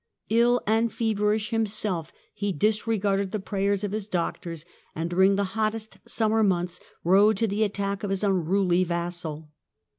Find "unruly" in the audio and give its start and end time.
8.23-8.83